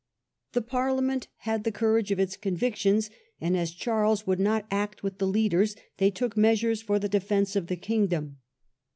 The 0.53 0.63
Parliament 0.63 1.27
had 1.45 1.63
the 1.63 1.71
courage 1.71 2.09
of 2.11 2.19
its 2.19 2.35
convictions, 2.35 3.11
and 3.39 3.55
as 3.55 3.69
Charles 3.69 4.25
would 4.25 4.39
not 4.39 4.65
act 4.71 5.03
with 5.03 5.19
the 5.19 5.27
leaders, 5.27 5.75
they 5.97 6.09
took 6.09 6.35
measures 6.35 6.81
for 6.81 6.97
the 6.97 7.07
defence 7.07 7.55
of 7.55 7.67
the 7.67 7.75
kingdom. 7.77 8.37